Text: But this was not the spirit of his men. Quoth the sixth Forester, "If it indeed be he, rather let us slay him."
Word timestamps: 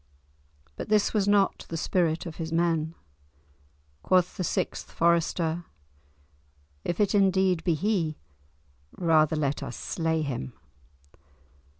But 0.77 0.89
this 0.89 1.13
was 1.13 1.27
not 1.27 1.67
the 1.69 1.77
spirit 1.77 2.25
of 2.25 2.37
his 2.37 2.51
men. 2.51 2.95
Quoth 4.01 4.35
the 4.35 4.43
sixth 4.43 4.89
Forester, 4.89 5.65
"If 6.83 6.99
it 6.99 7.13
indeed 7.13 7.63
be 7.63 7.75
he, 7.75 8.17
rather 8.97 9.35
let 9.35 9.61
us 9.61 9.77
slay 9.77 10.23
him." 10.23 10.53